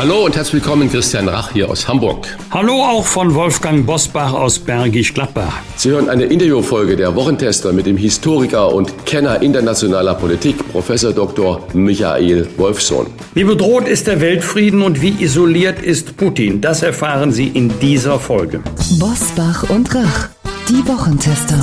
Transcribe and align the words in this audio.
Hallo 0.00 0.24
und 0.24 0.34
herzlich 0.34 0.54
willkommen, 0.54 0.90
Christian 0.90 1.28
Rach 1.28 1.52
hier 1.52 1.68
aus 1.68 1.86
Hamburg. 1.86 2.26
Hallo 2.50 2.72
auch 2.72 3.04
von 3.04 3.34
Wolfgang 3.34 3.84
Bosbach 3.84 4.32
aus 4.32 4.58
Bergisch 4.58 5.12
Gladbach. 5.12 5.52
Sie 5.76 5.90
hören 5.90 6.08
eine 6.08 6.24
Interviewfolge 6.24 6.96
der 6.96 7.14
Wochentester 7.14 7.70
mit 7.74 7.84
dem 7.84 7.98
Historiker 7.98 8.72
und 8.72 9.04
Kenner 9.04 9.42
internationaler 9.42 10.14
Politik, 10.14 10.56
Professor 10.72 11.12
Dr. 11.12 11.60
Michael 11.74 12.48
Wolfsohn. 12.56 13.08
Wie 13.34 13.44
bedroht 13.44 13.86
ist 13.86 14.06
der 14.06 14.22
Weltfrieden 14.22 14.80
und 14.80 15.02
wie 15.02 15.22
isoliert 15.22 15.82
ist 15.82 16.16
Putin? 16.16 16.62
Das 16.62 16.82
erfahren 16.82 17.30
Sie 17.30 17.48
in 17.48 17.70
dieser 17.80 18.18
Folge. 18.18 18.62
Bosbach 18.98 19.68
und 19.68 19.94
Rach, 19.94 20.30
die 20.70 20.82
Wochentester. 20.88 21.62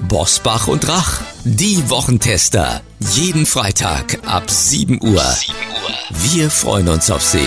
Bosbach 0.00 0.68
und 0.68 0.86
Rach, 0.88 1.20
die 1.44 1.88
Wochentester. 1.88 2.82
Jeden 3.12 3.46
Freitag 3.46 4.18
ab 4.26 4.50
7 4.50 5.00
Uhr. 5.02 5.24
Wir 6.10 6.50
freuen 6.50 6.88
uns 6.88 7.10
auf 7.10 7.22
Sie. 7.22 7.46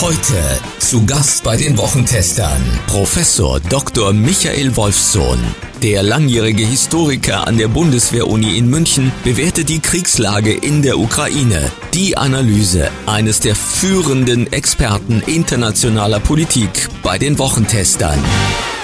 Heute 0.00 0.60
zu 0.80 1.06
Gast 1.06 1.44
bei 1.44 1.56
den 1.56 1.78
Wochentestern 1.78 2.62
Professor 2.88 3.60
Dr. 3.60 4.12
Michael 4.12 4.76
Wolfsohn. 4.76 5.38
Der 5.82 6.02
langjährige 6.02 6.64
Historiker 6.64 7.46
an 7.46 7.56
der 7.56 7.68
Bundeswehr-Uni 7.68 8.58
in 8.58 8.68
München 8.68 9.12
bewertet 9.24 9.68
die 9.68 9.80
Kriegslage 9.80 10.52
in 10.52 10.82
der 10.82 10.98
Ukraine. 10.98 11.70
Die 11.94 12.16
Analyse 12.16 12.90
eines 13.06 13.40
der 13.40 13.54
führenden 13.54 14.52
Experten 14.52 15.22
internationaler 15.26 16.20
Politik 16.20 16.88
bei 17.02 17.18
den 17.18 17.38
Wochentestern. 17.38 18.22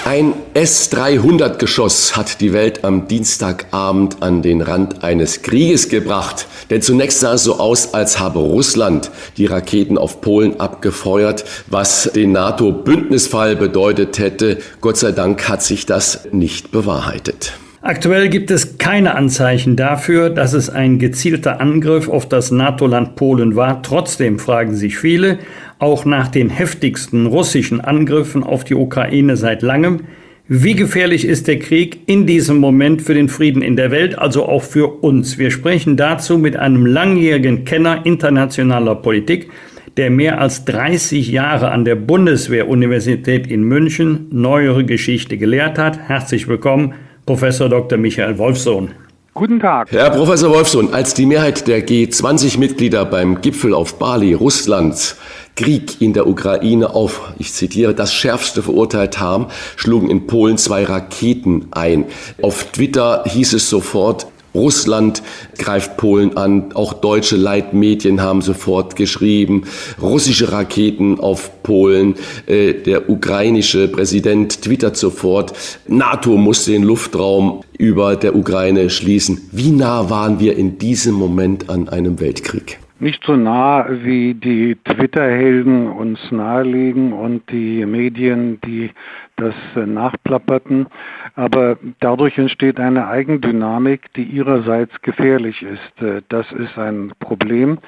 Ein 0.05 0.35
S-300-Geschoss 0.53 2.15
hat 2.15 2.39
die 2.39 2.53
Welt 2.53 2.83
am 2.83 3.07
Dienstagabend 3.07 4.21
an 4.21 4.43
den 4.43 4.61
Rand 4.61 5.03
eines 5.03 5.41
Krieges 5.41 5.89
gebracht. 5.89 6.45
Denn 6.69 6.83
zunächst 6.83 7.21
sah 7.21 7.33
es 7.33 7.43
so 7.43 7.57
aus, 7.57 7.95
als 7.95 8.19
habe 8.19 8.37
Russland 8.37 9.09
die 9.37 9.47
Raketen 9.47 9.97
auf 9.97 10.21
Polen 10.21 10.59
abgefeuert, 10.59 11.43
was 11.65 12.11
den 12.13 12.33
NATO-Bündnisfall 12.33 13.55
bedeutet 13.55 14.19
hätte. 14.19 14.59
Gott 14.79 14.97
sei 14.97 15.11
Dank 15.11 15.49
hat 15.49 15.63
sich 15.63 15.87
das 15.87 16.27
nicht 16.31 16.71
bewahrheitet. 16.71 17.53
Aktuell 17.87 18.29
gibt 18.29 18.49
es 18.49 18.79
keine 18.79 19.13
Anzeichen 19.13 19.75
dafür, 19.75 20.31
dass 20.31 20.53
es 20.53 20.71
ein 20.71 20.97
gezielter 20.97 21.61
Angriff 21.61 22.09
auf 22.09 22.27
das 22.27 22.49
NATO-Land 22.49 23.15
Polen 23.15 23.55
war. 23.55 23.83
Trotzdem 23.83 24.39
fragen 24.39 24.73
sich 24.73 24.97
viele, 24.97 25.37
auch 25.77 26.03
nach 26.03 26.27
den 26.27 26.49
heftigsten 26.49 27.27
russischen 27.27 27.81
Angriffen 27.81 28.43
auf 28.43 28.63
die 28.63 28.73
Ukraine 28.73 29.37
seit 29.37 29.61
langem, 29.61 29.99
wie 30.47 30.73
gefährlich 30.73 31.25
ist 31.25 31.47
der 31.47 31.59
Krieg 31.59 31.99
in 32.07 32.25
diesem 32.25 32.57
Moment 32.57 33.03
für 33.03 33.13
den 33.13 33.29
Frieden 33.29 33.61
in 33.61 33.75
der 33.75 33.91
Welt, 33.91 34.17
also 34.17 34.47
auch 34.47 34.63
für 34.63 35.03
uns? 35.03 35.37
Wir 35.37 35.51
sprechen 35.51 35.95
dazu 35.95 36.39
mit 36.39 36.57
einem 36.57 36.87
langjährigen 36.87 37.65
Kenner 37.65 38.03
internationaler 38.03 38.95
Politik, 38.95 39.51
der 39.95 40.09
mehr 40.09 40.41
als 40.41 40.65
30 40.65 41.29
Jahre 41.29 41.69
an 41.69 41.85
der 41.85 41.95
Bundeswehr-Universität 41.95 43.45
in 43.45 43.61
München 43.61 44.25
neuere 44.31 44.85
Geschichte 44.85 45.37
gelehrt 45.37 45.77
hat. 45.77 45.99
Herzlich 45.99 46.47
willkommen, 46.47 46.95
Professor 47.25 47.67
Dr. 47.67 47.97
Michael 47.97 48.37
Wolfsohn. 48.37 48.91
Guten 49.33 49.59
Tag. 49.59 49.91
Herr 49.91 50.11
Professor 50.11 50.51
Wolfsohn, 50.51 50.93
als 50.93 51.13
die 51.13 51.25
Mehrheit 51.25 51.67
der 51.67 51.85
G20-Mitglieder 51.85 53.03
beim 53.03 53.41
Gipfel 53.41 53.73
auf 53.73 53.97
Bali 53.97 54.33
Russlands 54.33 55.17
Krieg 55.55 56.01
in 56.01 56.13
der 56.13 56.27
Ukraine 56.27 56.93
auf, 56.93 57.33
ich 57.39 57.51
zitiere, 57.51 57.95
das 57.95 58.13
Schärfste 58.13 58.61
verurteilt 58.61 59.19
haben, 59.19 59.47
schlugen 59.75 60.09
in 60.09 60.27
Polen 60.27 60.57
zwei 60.57 60.83
Raketen 60.83 61.67
ein. 61.71 62.05
Auf 62.41 62.71
Twitter 62.71 63.23
hieß 63.25 63.53
es 63.53 63.69
sofort, 63.69 64.27
Russland 64.55 65.21
greift 65.57 65.97
Polen 65.97 66.35
an. 66.37 66.73
Auch 66.73 66.93
deutsche 66.93 67.35
Leitmedien 67.35 68.21
haben 68.21 68.41
sofort 68.41 68.95
geschrieben, 68.95 69.63
russische 70.01 70.51
Raketen 70.51 71.19
auf 71.19 71.61
Polen. 71.63 72.15
Äh, 72.47 72.73
der 72.73 73.09
ukrainische 73.09 73.87
Präsident 73.87 74.61
twittert 74.61 74.97
sofort, 74.97 75.53
NATO 75.87 76.37
muss 76.37 76.65
den 76.65 76.83
Luftraum 76.83 77.61
über 77.77 78.15
der 78.15 78.35
Ukraine 78.35 78.89
schließen. 78.89 79.49
Wie 79.51 79.71
nah 79.71 80.09
waren 80.09 80.39
wir 80.39 80.57
in 80.57 80.77
diesem 80.77 81.15
Moment 81.15 81.69
an 81.69 81.89
einem 81.89 82.19
Weltkrieg? 82.19 82.79
nicht 82.99 83.23
so 83.25 83.35
nah, 83.35 83.87
wie 84.03 84.33
die 84.33 84.77
Twitter-Helden 84.83 85.87
uns 85.87 86.19
nahelegen 86.31 87.13
und 87.13 87.43
die 87.51 87.85
Medien, 87.85 88.59
die 88.61 88.91
das 89.37 89.53
äh, 89.75 89.85
nachplapperten. 89.85 90.87
Aber 91.35 91.77
dadurch 91.99 92.37
entsteht 92.37 92.79
eine 92.79 93.07
Eigendynamik, 93.07 94.13
die 94.13 94.23
ihrerseits 94.23 95.01
gefährlich 95.01 95.61
ist. 95.61 96.01
Äh, 96.01 96.21
das 96.29 96.51
ist 96.51 96.77
ein 96.77 97.13
Problem 97.19 97.79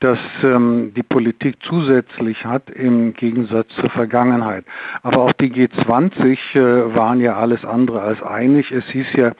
das 0.00 0.18
ähm, 0.42 0.92
die 0.94 1.02
Politik 1.02 1.56
zusätzlich 1.62 2.44
hat 2.44 2.68
im 2.68 3.14
Gegensatz 3.14 3.68
zur 3.80 3.88
Vergangenheit. 3.88 4.64
Aber 5.02 5.22
auch 5.22 5.32
die 5.32 5.50
G20 5.50 6.36
äh, 6.54 6.94
waren 6.94 7.20
ja 7.20 7.36
alles 7.36 7.64
andere 7.64 8.02
als 8.02 8.22
einig. 8.22 8.70
Es 8.70 8.84
hieß 8.86 9.06
ja 9.14 9.32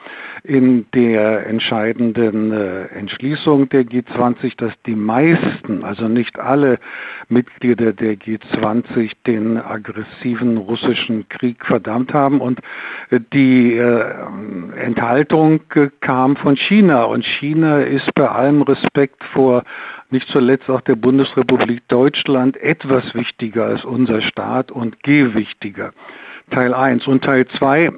in 0.43 0.87
der 0.95 1.45
entscheidenden 1.45 2.51
äh, 2.51 2.85
Entschließung 2.87 3.69
der 3.69 3.83
G20, 3.83 4.57
dass 4.57 4.73
die 4.87 4.95
meisten, 4.95 5.83
also 5.83 6.07
nicht 6.07 6.39
alle 6.39 6.79
Mitglieder 7.29 7.93
der 7.93 8.15
G20 8.15 9.11
den 9.27 9.57
aggressiven 9.57 10.57
russischen 10.57 11.29
Krieg 11.29 11.63
verdammt 11.65 12.15
haben. 12.15 12.41
Und 12.41 12.61
äh, 13.11 13.19
die 13.31 13.77
äh, 13.77 14.05
Enthaltung 14.75 15.59
äh, 15.75 15.89
kam 16.01 16.35
von 16.35 16.55
China. 16.55 17.03
Und 17.03 17.25
China 17.25 17.81
ist 17.81 18.11
bei 18.15 18.27
allem 18.27 18.63
Respekt 18.63 19.23
vor 19.33 19.63
nicht 20.11 20.27
zuletzt 20.29 20.69
auch 20.69 20.81
der 20.81 20.95
Bundesrepublik 20.95 21.87
Deutschland 21.87 22.57
etwas 22.57 23.13
wichtiger 23.13 23.65
als 23.65 23.85
unser 23.85 24.21
Staat 24.21 24.71
und 24.71 25.03
gewichtiger. 25.03 25.93
Teil 26.49 26.73
1 26.73 27.07
und 27.07 27.23
Teil 27.23 27.45
2 27.57 27.91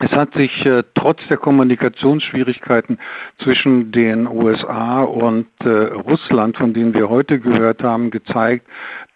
es 0.00 0.10
hat 0.10 0.34
sich 0.34 0.66
äh, 0.66 0.82
trotz 0.94 1.20
der 1.28 1.36
Kommunikationsschwierigkeiten 1.36 2.98
zwischen 3.38 3.92
den 3.92 4.26
USA 4.26 5.02
und 5.02 5.46
äh, 5.60 5.68
Russland, 5.68 6.56
von 6.56 6.74
denen 6.74 6.94
wir 6.94 7.08
heute 7.08 7.38
gehört 7.38 7.82
haben, 7.82 8.10
gezeigt, 8.10 8.66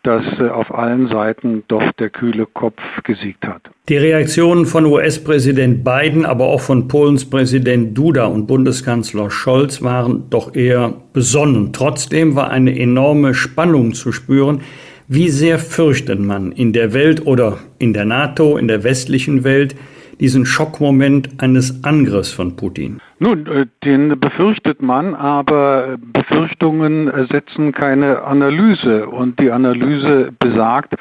dass 0.02 0.24
äh, 0.38 0.48
auf 0.48 0.72
allen 0.74 1.08
Seiten 1.08 1.64
doch 1.68 1.92
der 1.98 2.10
kühle 2.10 2.46
Kopf 2.46 2.80
gesiegt 3.04 3.46
hat. 3.46 3.62
Die 3.88 3.96
Reaktionen 3.96 4.66
von 4.66 4.86
US-Präsident 4.86 5.84
Biden, 5.84 6.24
aber 6.24 6.46
auch 6.46 6.60
von 6.60 6.88
Polens 6.88 7.28
Präsident 7.28 7.96
Duda 7.96 8.26
und 8.26 8.46
Bundeskanzler 8.46 9.30
Scholz 9.30 9.82
waren 9.82 10.30
doch 10.30 10.54
eher 10.54 10.94
besonnen. 11.12 11.72
Trotzdem 11.72 12.36
war 12.36 12.50
eine 12.50 12.78
enorme 12.78 13.34
Spannung 13.34 13.94
zu 13.94 14.12
spüren. 14.12 14.60
Wie 15.08 15.30
sehr 15.30 15.58
fürchtet 15.58 16.20
man 16.20 16.52
in 16.52 16.72
der 16.72 16.92
Welt 16.92 17.26
oder 17.26 17.58
in 17.78 17.92
der 17.92 18.04
NATO, 18.04 18.58
in 18.58 18.68
der 18.68 18.84
westlichen 18.84 19.42
Welt, 19.42 19.74
diesen 20.20 20.46
Schockmoment 20.46 21.42
eines 21.42 21.84
Angriffs 21.84 22.32
von 22.32 22.56
Putin? 22.56 23.00
Nun, 23.18 23.46
äh, 23.46 23.66
den 23.84 24.18
befürchtet 24.20 24.82
man, 24.82 25.14
aber 25.14 25.96
Befürchtungen 26.12 27.08
ersetzen 27.08 27.72
keine 27.72 28.22
Analyse. 28.22 29.08
Und 29.08 29.40
die 29.40 29.50
Analyse 29.50 30.32
besagt, 30.38 30.94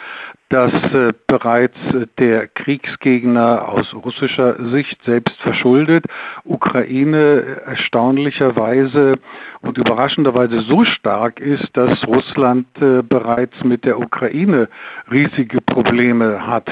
dass 0.49 0.71
äh, 0.93 1.13
bereits 1.27 1.77
der 2.17 2.47
Kriegsgegner 2.47 3.67
aus 3.67 3.93
russischer 3.93 4.69
Sicht 4.69 4.97
selbst 5.03 5.35
verschuldet 5.41 6.05
Ukraine 6.45 7.61
erstaunlicherweise 7.65 9.19
und 9.61 9.77
überraschenderweise 9.77 10.61
so 10.61 10.85
stark 10.85 11.41
ist, 11.41 11.67
dass 11.73 12.07
Russland 12.07 12.67
äh, 12.79 13.01
bereits 13.01 13.61
mit 13.63 13.83
der 13.83 13.99
Ukraine 13.99 14.69
riesige 15.11 15.59
Probleme 15.59 16.47
hat. 16.47 16.69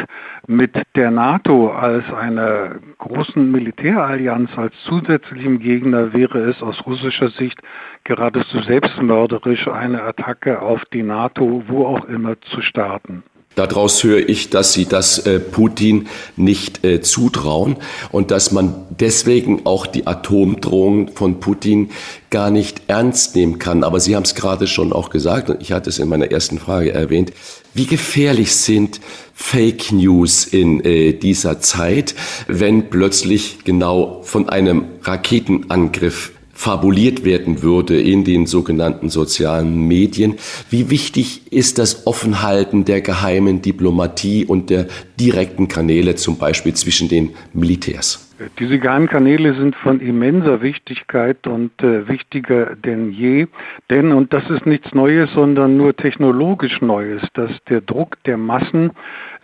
Mit 0.47 0.71
der 0.95 1.11
NATO 1.11 1.71
als 1.71 2.05
einer 2.13 2.75
großen 2.99 3.51
Militärallianz, 3.51 4.51
als 4.57 4.73
zusätzlichem 4.83 5.59
Gegner 5.59 6.13
wäre 6.13 6.39
es 6.49 6.61
aus 6.61 6.85
russischer 6.85 7.29
Sicht 7.29 7.59
geradezu 8.05 8.59
selbstmörderisch, 8.59 9.67
eine 9.67 10.03
Attacke 10.03 10.61
auf 10.61 10.83
die 10.93 11.03
NATO, 11.03 11.63
wo 11.67 11.87
auch 11.87 12.05
immer, 12.05 12.39
zu 12.41 12.61
starten. 12.61 13.23
Daraus 13.55 14.03
höre 14.03 14.27
ich, 14.27 14.49
dass 14.49 14.73
Sie 14.73 14.85
das 14.85 15.19
äh, 15.19 15.39
Putin 15.39 16.07
nicht 16.35 16.83
äh, 16.83 17.01
zutrauen 17.01 17.77
und 18.11 18.29
dass 18.31 18.51
man 18.51 18.75
deswegen 18.89 19.65
auch 19.65 19.87
die 19.87 20.07
Atomdrohung 20.07 21.11
von 21.15 21.39
Putin 21.39 21.89
gar 22.29 22.51
nicht 22.51 22.81
ernst 22.87 23.35
nehmen 23.35 23.57
kann. 23.57 23.83
Aber 23.83 24.01
Sie 24.01 24.15
haben 24.15 24.23
es 24.23 24.35
gerade 24.35 24.67
schon 24.67 24.91
auch 24.91 25.09
gesagt 25.09 25.49
und 25.49 25.61
ich 25.61 25.71
hatte 25.71 25.89
es 25.89 25.99
in 25.99 26.09
meiner 26.09 26.31
ersten 26.31 26.59
Frage 26.59 26.91
erwähnt. 26.91 27.31
Wie 27.73 27.85
gefährlich 27.85 28.53
sind 28.55 28.99
Fake 29.33 29.91
News 29.91 30.45
in 30.45 30.83
äh, 30.83 31.13
dieser 31.13 31.59
Zeit, 31.59 32.15
wenn 32.47 32.89
plötzlich 32.89 33.63
genau 33.63 34.21
von 34.23 34.49
einem 34.49 34.85
Raketenangriff 35.03 36.31
fabuliert 36.55 37.23
werden 37.25 37.61
würde 37.61 38.01
in 38.01 38.23
den 38.23 38.47
sogenannten 38.47 39.09
sozialen 39.09 39.87
Medien. 39.87 40.35
Wie 40.69 40.89
wichtig 40.89 41.51
ist 41.51 41.77
das 41.77 42.07
Offenhalten 42.07 42.85
der 42.85 43.01
geheimen 43.01 43.61
Diplomatie 43.61 44.45
und 44.45 44.69
der 44.69 44.87
direkten 45.19 45.67
Kanäle, 45.67 46.15
zum 46.15 46.37
Beispiel 46.37 46.73
zwischen 46.73 47.09
den 47.09 47.35
Militärs? 47.53 48.21
Diese 48.59 48.79
geheimen 48.79 49.07
Kanäle 49.07 49.53
sind 49.53 49.75
von 49.77 50.01
immenser 50.01 50.61
Wichtigkeit 50.61 51.47
und 51.47 51.71
äh, 51.81 52.07
wichtiger 52.09 52.75
denn 52.75 53.11
je. 53.11 53.47
Denn, 53.89 54.11
und 54.11 54.33
das 54.33 54.49
ist 54.49 54.65
nichts 54.65 54.93
Neues, 54.93 55.29
sondern 55.33 55.77
nur 55.77 55.95
technologisch 55.95 56.81
Neues, 56.81 57.21
dass 57.33 57.51
der 57.69 57.79
Druck 57.79 58.21
der 58.25 58.37
Massen 58.37 58.91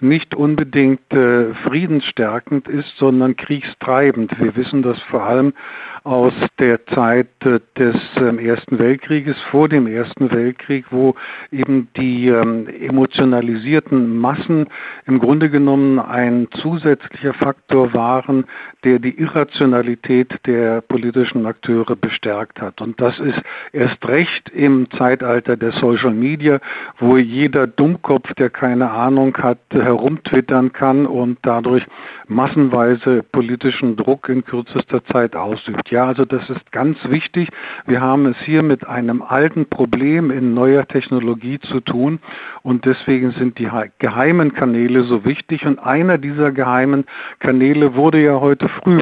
nicht 0.02 0.36
unbedingt 0.36 1.14
äh, 1.14 1.54
friedensstärkend 1.64 2.68
ist, 2.68 2.98
sondern 2.98 3.38
kriegstreibend. 3.38 4.38
Wir 4.40 4.58
wissen 4.58 4.82
das 4.82 5.00
vor 5.04 5.24
allem 5.24 5.54
aus 6.04 6.34
der 6.58 6.84
Zeit 6.88 7.28
äh, 7.46 7.60
des 7.78 7.96
äh, 8.16 8.44
Ersten 8.44 8.80
Weltkrieges, 8.80 9.40
vor 9.52 9.70
dem 9.70 9.86
Ersten 9.86 10.32
Weltkrieg, 10.32 10.86
wo 10.90 11.16
eben 11.52 11.90
die 11.96 12.28
ähm, 12.28 12.68
emotionalisierten 12.68 14.18
Massen 14.18 14.68
im 15.06 15.20
Grunde 15.20 15.52
genommen 15.52 16.00
ein 16.00 16.48
zusätzlicher 16.62 17.34
Faktor 17.34 17.94
waren, 17.94 18.46
der 18.84 18.98
die 18.98 19.20
Irrationalität 19.20 20.40
der 20.48 20.82
politischen 20.82 21.46
Akteure 21.46 21.96
bestärkt 21.96 22.60
hat. 22.60 22.82
Und 22.82 23.00
das 23.00 23.20
ist 23.20 23.40
erst 23.72 24.08
recht 24.08 24.50
im 24.50 24.90
Zeitalter 24.92 25.56
der 25.56 25.72
Social 25.74 26.14
Media, 26.14 26.60
wo 26.98 27.18
jeder 27.18 27.68
Dummkopf, 27.68 28.34
der 28.36 28.50
keine 28.50 28.90
Ahnung 28.90 29.38
hat, 29.38 29.60
herumtwittern 29.72 30.74
kann 30.74 31.06
und 31.06 31.38
dadurch 31.44 31.86
massenweise 32.28 33.24
politischen 33.32 33.98
Druck 33.98 34.30
in 34.30 34.44
kürzester 34.44 35.04
Zeit 35.06 35.36
ausübt. 35.36 35.91
Ja, 35.92 36.06
also 36.06 36.24
das 36.24 36.50
ist 36.50 36.72
ganz 36.72 36.98
wichtig. 37.10 37.50
Wir 37.86 38.00
haben 38.00 38.26
es 38.26 38.38
hier 38.46 38.64
mit 38.64 38.88
einem 38.88 39.22
alten 39.22 39.66
Problem 39.66 40.32
in 40.32 40.54
neuer 40.54 40.88
Technologie 40.88 41.60
zu 41.60 41.82
tun 41.82 42.20
und 42.64 42.86
deswegen 42.86 43.32
sind 43.32 43.60
die 43.60 43.70
geheimen 44.00 44.54
Kanäle 44.54 45.04
so 45.04 45.26
wichtig 45.26 45.66
und 45.66 45.80
einer 45.80 46.18
dieser 46.18 46.54
geheimen 46.54 47.04
Kanäle 47.40 47.94
wurde 47.94 48.24
ja 48.24 48.40
heute 48.40 48.70
früh 48.70 49.02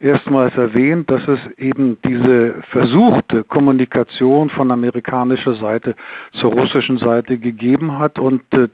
erstmals 0.00 0.54
erwähnt, 0.56 1.10
dass 1.10 1.26
es 1.26 1.38
eben 1.58 1.98
diese 2.04 2.54
versuchte 2.70 3.44
Kommunikation 3.44 4.50
von 4.50 4.70
amerikanischer 4.70 5.54
Seite 5.54 5.94
zur 6.32 6.52
russischen 6.52 6.98
Seite 6.98 7.38
gegeben 7.38 7.98
hat. 7.98 8.18
Und 8.18 8.42
äh, 8.52 8.68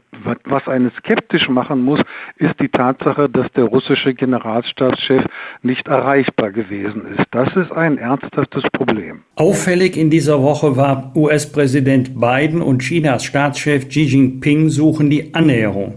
was 0.45 0.67
einen 0.69 0.91
skeptisch 0.99 1.49
machen 1.49 1.83
muss, 1.83 2.01
ist 2.37 2.59
die 2.61 2.69
Tatsache, 2.69 3.29
dass 3.29 3.51
der 3.53 3.65
russische 3.65 4.15
Generalstabschef 4.15 5.25
nicht 5.63 5.89
erreichbar 5.89 6.51
gewesen 6.51 7.07
ist. 7.17 7.27
Das 7.31 7.55
ist 7.57 7.73
ein 7.73 7.99
ernsthaftes 7.99 8.65
Problem. 8.73 9.23
Auffällig 9.37 9.97
in 9.97 10.11
dieser 10.11 10.43
Woche 10.43 10.77
war 10.77 11.13
US-Präsident 11.17 12.21
Biden 12.21 12.61
und 12.63 12.83
Chinas 12.83 13.25
Staatschef 13.25 13.89
Xi 13.89 14.03
Jinping 14.03 14.69
suchen 14.69 15.11
die 15.11 15.35
Annäherung. 15.35 15.97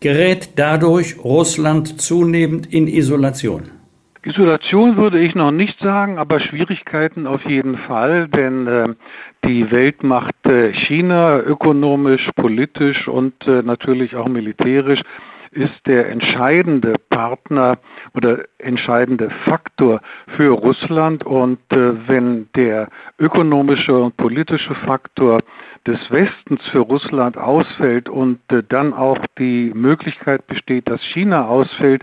Gerät 0.00 0.50
dadurch 0.56 1.16
Russland 1.22 2.00
zunehmend 2.00 2.72
in 2.72 2.88
Isolation? 2.88 3.81
Isolation 4.24 4.96
würde 4.96 5.18
ich 5.18 5.34
noch 5.34 5.50
nicht 5.50 5.78
sagen, 5.80 6.18
aber 6.18 6.38
Schwierigkeiten 6.38 7.26
auf 7.26 7.44
jeden 7.44 7.76
Fall, 7.76 8.28
denn 8.28 8.66
äh, 8.68 8.94
die 9.44 9.70
Weltmacht 9.70 10.34
äh, 10.46 10.72
China 10.72 11.40
ökonomisch, 11.40 12.30
politisch 12.36 13.08
und 13.08 13.34
äh, 13.48 13.62
natürlich 13.62 14.14
auch 14.14 14.28
militärisch 14.28 15.02
ist 15.52 15.86
der 15.86 16.08
entscheidende 16.08 16.94
Partner 17.10 17.78
oder 18.14 18.44
entscheidende 18.58 19.28
Faktor 19.44 20.00
für 20.36 20.50
Russland. 20.50 21.24
Und 21.24 21.58
äh, 21.70 22.08
wenn 22.08 22.48
der 22.56 22.88
ökonomische 23.18 23.94
und 23.94 24.16
politische 24.16 24.74
Faktor 24.74 25.40
des 25.86 25.98
Westens 26.10 26.66
für 26.68 26.78
Russland 26.78 27.36
ausfällt 27.36 28.08
und 28.08 28.40
äh, 28.50 28.62
dann 28.68 28.94
auch 28.94 29.18
die 29.38 29.72
Möglichkeit 29.74 30.46
besteht, 30.46 30.88
dass 30.88 31.02
China 31.02 31.46
ausfällt, 31.46 32.02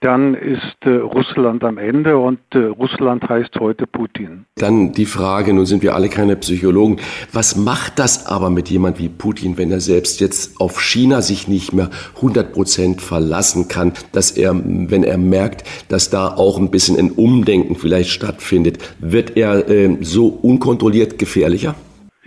dann 0.00 0.34
ist 0.34 0.76
äh, 0.82 0.90
Russland 0.90 1.64
am 1.64 1.78
Ende 1.78 2.18
und 2.18 2.38
äh, 2.52 2.58
Russland 2.58 3.28
heißt 3.28 3.58
heute 3.58 3.86
Putin. 3.86 4.44
Dann 4.56 4.92
die 4.92 5.06
Frage, 5.06 5.52
nun 5.52 5.66
sind 5.66 5.82
wir 5.82 5.94
alle 5.94 6.08
keine 6.08 6.36
Psychologen, 6.36 6.98
was 7.32 7.56
macht 7.56 7.98
das 7.98 8.26
aber 8.26 8.50
mit 8.50 8.68
jemand 8.68 8.98
wie 8.98 9.08
Putin, 9.08 9.58
wenn 9.58 9.70
er 9.70 9.80
selbst 9.80 10.20
jetzt 10.20 10.60
auf 10.60 10.80
China 10.80 11.22
sich 11.22 11.48
nicht 11.48 11.72
mehr 11.72 11.90
100 12.16 12.52
Prozent 12.52 13.00
verlassen 13.00 13.68
kann, 13.68 13.92
dass 14.12 14.30
er, 14.32 14.54
wenn 14.54 15.04
er 15.04 15.18
merkt, 15.18 15.64
dass 15.88 16.10
da 16.10 16.28
auch 16.28 16.58
ein 16.58 16.70
bisschen 16.70 16.98
ein 16.98 17.12
Umdenken 17.12 17.76
vielleicht 17.76 18.10
stattfindet, 18.10 18.78
wird 18.98 19.36
er 19.36 19.68
äh, 19.68 19.96
so 20.00 20.26
unkontrolliert 20.28 21.18
gefährlicher? 21.18 21.74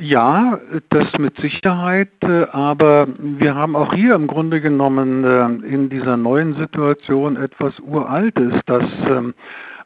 Ja, 0.01 0.57
das 0.91 1.11
mit 1.17 1.35
Sicherheit, 1.41 2.07
äh, 2.21 2.45
aber 2.53 3.09
wir 3.17 3.53
haben 3.53 3.75
auch 3.75 3.93
hier 3.93 4.15
im 4.15 4.27
Grunde 4.27 4.61
genommen 4.61 5.25
äh, 5.25 5.67
in 5.67 5.89
dieser 5.89 6.15
neuen 6.15 6.55
Situation 6.55 7.35
etwas 7.35 7.77
Uraltes, 7.81 8.53
dass 8.65 8.85
ähm, 9.09 9.33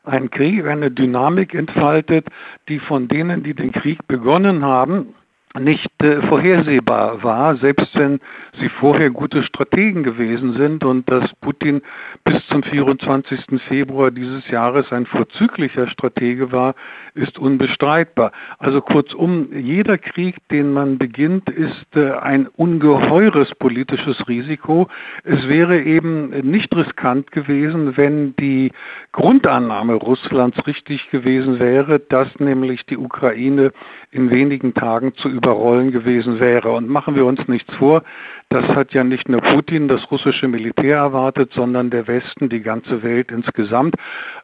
ein 0.04 0.30
Krieg 0.30 0.68
eine 0.68 0.92
Dynamik 0.92 1.56
entfaltet, 1.56 2.28
die 2.70 2.78
von 2.78 3.08
denen, 3.08 3.42
die 3.42 3.56
den 3.56 3.72
Krieg 3.72 4.06
begonnen 4.08 4.64
haben, 4.64 5.16
nicht 5.60 5.92
äh, 6.02 6.22
vorhersehbar 6.24 7.24
war, 7.24 7.56
selbst 7.58 7.96
wenn 7.98 8.20
sie 8.60 8.70
vorher 8.70 9.12
gute 9.12 9.44
Strategen 9.44 10.04
gewesen 10.04 10.54
sind 10.54 10.84
und 10.84 11.10
dass 11.10 11.32
Putin 11.42 11.82
bis 12.24 12.46
zum 12.48 12.64
24. 12.64 13.62
Februar 13.68 14.10
dieses 14.10 14.48
Jahres 14.50 14.92
ein 14.92 15.06
vorzüglicher 15.06 15.88
Stratege 15.88 16.52
war, 16.52 16.74
ist 17.14 17.38
unbestreitbar. 17.38 18.32
Also 18.58 18.82
kurzum, 18.82 19.50
jeder 19.54 20.00
Krieg, 20.00 20.36
den 20.50 20.74
man 20.74 20.98
beginnt, 20.98 21.50
ist 21.50 21.96
äh, 21.96 22.12
ein 22.14 22.48
ungeheures 22.48 23.54
politisches 23.56 24.28
Risiko. 24.28 24.88
Es 25.24 25.48
wäre 25.48 25.82
eben 25.82 26.30
nicht 26.50 26.76
riskant 26.76 27.32
gewesen, 27.32 27.96
wenn 27.96 28.36
die 28.38 28.72
Grundannahme 29.12 29.94
Russlands 29.94 30.66
richtig 30.66 31.12
gewesen 31.12 31.60
wäre, 31.60 32.00
dass 32.00 32.28
nämlich 32.40 32.86
die 32.88 32.98
Ukraine 32.98 33.72
in 34.10 34.32
wenigen 34.32 34.74
Tagen 34.74 35.14
zu 35.16 35.30
überrollen 35.44 35.92
gewesen 35.92 36.40
wäre. 36.40 36.72
Und 36.72 36.88
machen 36.88 37.16
wir 37.16 37.26
uns 37.26 37.48
nichts 37.48 37.74
vor, 37.76 38.04
das 38.50 38.66
hat 38.68 38.94
ja 38.94 39.04
nicht 39.04 39.28
nur 39.28 39.42
Putin, 39.42 39.88
das 39.88 40.10
russische 40.12 40.48
Militär 40.48 40.98
erwartet, 40.98 41.52
sondern 41.54 41.90
der 41.90 42.08
Westen, 42.08 42.50
die 42.50 42.62
ganze 42.62 43.04
Welt 43.04 43.32
insgesamt. 43.32 43.96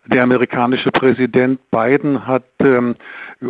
Der 0.07 0.23
amerikanische 0.23 0.91
Präsident 0.91 1.59
Biden 1.71 2.25
hat 2.25 2.43
ähm, 2.59 2.95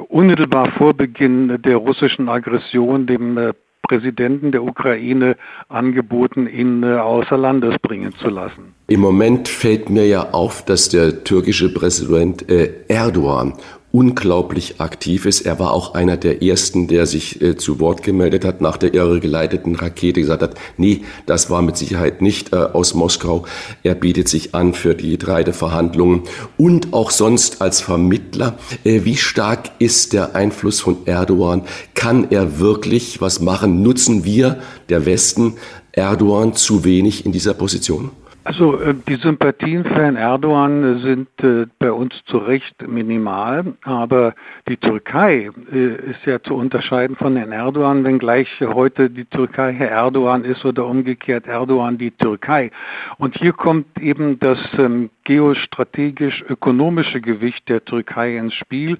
unmittelbar 0.09 0.71
vor 0.77 0.93
Beginn 0.93 1.61
der 1.61 1.77
russischen 1.77 2.29
Aggression 2.29 3.07
dem 3.07 3.37
äh, 3.37 3.53
Präsidenten 3.87 4.51
der 4.51 4.63
Ukraine 4.63 5.35
angeboten, 5.67 6.47
ihn 6.47 6.83
äh, 6.83 6.97
außer 6.97 7.37
Landes 7.37 7.75
bringen 7.81 8.13
zu 8.21 8.29
lassen. 8.29 8.75
Im 8.87 8.99
Moment 8.99 9.47
fällt 9.47 9.89
mir 9.89 10.05
ja 10.05 10.29
auf, 10.31 10.63
dass 10.65 10.89
der 10.89 11.23
türkische 11.23 11.73
Präsident 11.73 12.47
äh, 12.49 12.71
Erdogan 12.87 13.53
unglaublich 13.91 14.79
aktiv 14.79 15.25
ist. 15.25 15.41
Er 15.41 15.57
war 15.57 15.73
auch 15.73 15.95
einer 15.95 16.15
der 16.15 16.43
ersten, 16.43 16.87
der 16.87 17.07
sich 17.07 17.41
äh, 17.41 17.57
zu 17.57 17.79
Wort 17.79 18.03
gemeldet 18.03 18.45
hat 18.45 18.61
nach 18.61 18.77
der 18.77 18.93
irregeleiteten 18.93 19.75
Rakete, 19.75 20.21
gesagt 20.21 20.43
hat, 20.43 20.55
nee, 20.77 21.01
das 21.25 21.49
war 21.49 21.61
mit 21.61 21.75
Sicherheit 21.75 22.21
nicht 22.21 22.53
äh, 22.53 22.57
aus 22.57 22.93
Moskau. 22.93 23.45
Er 23.81 23.95
bietet 23.95 24.27
sich 24.27 24.53
an 24.53 24.73
für 24.73 24.93
die 24.93 25.17
Verhandlungen 25.17 26.23
und 26.57 26.93
auch 26.93 27.09
sonst 27.09 27.61
als 27.61 27.81
Vermittler. 27.81 28.57
Äh, 28.83 29.05
wie 29.05 29.17
stark 29.17 29.71
ist 29.79 30.13
der 30.13 30.35
Einfluss 30.35 30.79
von 30.79 30.97
Erdogan? 31.05 31.63
Kann 31.95 32.27
er 32.29 32.59
wirklich 32.59 33.21
was 33.21 33.39
machen? 33.39 33.81
Nutzen 33.81 34.23
wir, 34.23 34.61
der 34.89 35.05
Westen, 35.05 35.55
Erdogan 35.91 36.53
zu 36.53 36.83
wenig 36.83 37.25
in 37.25 37.31
dieser 37.31 37.55
Position? 37.55 38.11
Also 38.49 38.81
äh, 38.81 38.95
die 39.07 39.17
Sympathien 39.17 39.83
für 39.83 39.93
Herrn 39.93 40.15
Erdogan 40.15 41.01
sind 41.01 41.27
äh, 41.43 41.67
bei 41.77 41.91
uns 41.91 42.15
zu 42.25 42.39
Recht 42.39 42.81
minimal, 42.81 43.75
aber 43.83 44.33
die 44.67 44.77
Türkei 44.77 45.51
äh, 45.71 46.09
ist 46.09 46.25
ja 46.25 46.41
zu 46.41 46.55
unterscheiden 46.55 47.15
von 47.15 47.35
Herrn 47.35 47.51
Erdogan, 47.51 48.03
wenngleich 48.03 48.49
heute 48.61 49.11
die 49.11 49.25
Türkei 49.25 49.73
Herr 49.73 49.91
Erdogan 49.91 50.45
ist 50.45 50.65
oder 50.65 50.87
umgekehrt 50.87 51.45
Erdogan 51.45 51.99
die 51.99 52.09
Türkei. 52.09 52.71
Und 53.19 53.37
hier 53.37 53.53
kommt 53.53 53.85
eben 54.01 54.39
das 54.39 54.57
ähm, 54.79 55.11
geostrategisch-ökonomische 55.29 57.21
Gewicht 57.21 57.69
der 57.69 57.85
Türkei 57.85 58.35
ins 58.37 58.55
Spiel. 58.55 58.97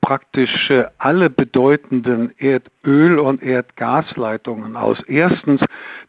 Praktisch 0.00 0.72
alle 0.96 1.28
bedeutenden 1.28 2.32
Erdöl- 2.38 3.18
und 3.18 3.42
Erdgasleitungen 3.42 4.74
aus 4.76 4.98
erstens 5.06 5.60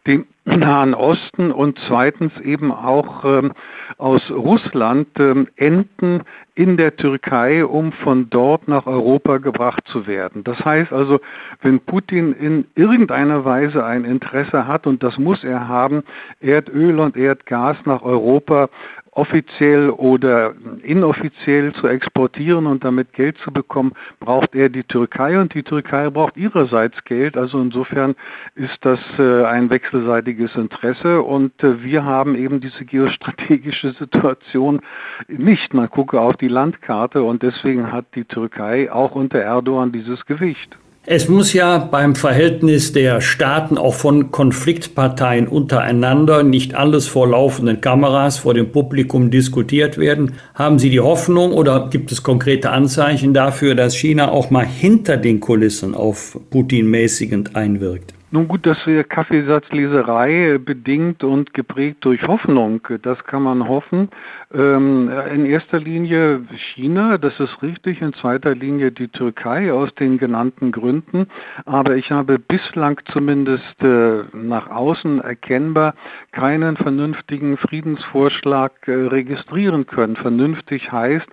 dem 0.07 0.25
Nahen 0.45 0.93
Osten 0.93 1.51
und 1.51 1.77
zweitens 1.87 2.31
eben 2.39 2.71
auch 2.71 3.25
ähm, 3.25 3.51
aus 3.97 4.21
Russland 4.31 5.07
ähm, 5.19 5.47
enden 5.57 6.23
in 6.55 6.77
der 6.77 6.95
Türkei, 6.95 7.65
um 7.65 7.91
von 7.91 8.29
dort 8.29 8.67
nach 8.67 8.85
Europa 8.85 9.37
gebracht 9.37 9.87
zu 9.87 10.05
werden. 10.05 10.43
Das 10.43 10.59
heißt 10.63 10.91
also, 10.91 11.19
wenn 11.61 11.79
Putin 11.79 12.33
in 12.33 12.65
irgendeiner 12.75 13.45
Weise 13.45 13.85
ein 13.85 14.03
Interesse 14.03 14.67
hat, 14.67 14.85
und 14.85 15.01
das 15.01 15.17
muss 15.17 15.43
er 15.43 15.67
haben, 15.67 16.03
Erdöl 16.41 16.99
und 16.99 17.15
Erdgas 17.15 17.77
nach 17.85 18.01
Europa 18.01 18.69
offiziell 19.13 19.89
oder 19.89 20.53
inoffiziell 20.83 21.73
zu 21.73 21.87
exportieren 21.87 22.65
und 22.65 22.85
damit 22.85 23.11
Geld 23.11 23.37
zu 23.39 23.51
bekommen, 23.51 23.91
braucht 24.21 24.55
er 24.55 24.69
die 24.69 24.85
Türkei 24.85 25.39
und 25.39 25.53
die 25.53 25.63
Türkei 25.63 26.09
braucht 26.09 26.37
ihrerseits 26.37 27.03
Geld. 27.03 27.35
Also 27.35 27.59
insofern 27.59 28.15
ist 28.55 28.77
das 28.81 28.99
äh, 29.19 29.43
ein 29.43 29.69
wechselseitiges 29.69 30.55
Interesse 30.55 31.21
und 31.21 31.61
äh, 31.61 31.83
wir 31.83 32.05
haben 32.05 32.35
eben 32.35 32.61
diese 32.61 32.85
geostrategische 32.85 33.91
Situation 33.99 34.79
nicht. 35.27 35.73
Man 35.73 35.89
gucke 35.89 36.19
auf 36.19 36.37
die 36.41 36.47
Landkarte 36.47 37.23
und 37.23 37.43
deswegen 37.43 37.91
hat 37.91 38.05
die 38.15 38.25
Türkei 38.25 38.91
auch 38.91 39.15
unter 39.15 39.39
Erdogan 39.39 39.91
dieses 39.91 40.25
Gewicht. 40.25 40.77
Es 41.03 41.27
muss 41.27 41.51
ja 41.53 41.79
beim 41.79 42.13
Verhältnis 42.13 42.93
der 42.93 43.21
Staaten 43.21 43.79
auch 43.79 43.95
von 43.95 44.29
Konfliktparteien 44.29 45.47
untereinander 45.47 46.43
nicht 46.43 46.75
alles 46.75 47.07
vor 47.07 47.27
laufenden 47.27 47.81
Kameras 47.81 48.37
vor 48.37 48.53
dem 48.53 48.71
Publikum 48.71 49.31
diskutiert 49.31 49.97
werden. 49.97 50.33
Haben 50.53 50.77
Sie 50.77 50.91
die 50.91 50.99
Hoffnung 50.99 51.53
oder 51.53 51.89
gibt 51.89 52.11
es 52.11 52.21
konkrete 52.21 52.69
Anzeichen 52.69 53.33
dafür, 53.33 53.73
dass 53.73 53.95
China 53.95 54.29
auch 54.29 54.51
mal 54.51 54.65
hinter 54.65 55.17
den 55.17 55.39
Kulissen 55.39 55.95
auf 55.95 56.39
Putin 56.51 56.87
mäßigend 56.87 57.55
einwirkt? 57.55 58.13
Nun 58.33 58.47
gut, 58.47 58.65
das 58.65 58.87
wäre 58.87 59.03
Kaffeesatzleserei 59.03 60.57
bedingt 60.57 61.21
und 61.21 61.53
geprägt 61.53 61.97
durch 62.05 62.25
Hoffnung. 62.25 62.79
Das 63.01 63.21
kann 63.25 63.43
man 63.43 63.67
hoffen. 63.67 64.07
Ähm, 64.53 65.11
in 65.33 65.45
erster 65.45 65.79
Linie 65.79 66.45
China, 66.73 67.17
das 67.17 67.37
ist 67.41 67.61
richtig. 67.61 68.01
In 68.01 68.13
zweiter 68.13 68.55
Linie 68.55 68.93
die 68.93 69.09
Türkei 69.09 69.73
aus 69.73 69.93
den 69.95 70.17
genannten 70.17 70.71
Gründen. 70.71 71.27
Aber 71.65 71.97
ich 71.97 72.09
habe 72.09 72.39
bislang 72.39 73.01
zumindest 73.11 73.81
äh, 73.81 74.23
nach 74.31 74.69
außen 74.69 75.19
erkennbar 75.19 75.93
keinen 76.31 76.77
vernünftigen 76.77 77.57
Friedensvorschlag 77.57 78.71
äh, 78.87 78.93
registrieren 78.93 79.87
können. 79.87 80.15
Vernünftig 80.15 80.89
heißt, 80.89 81.27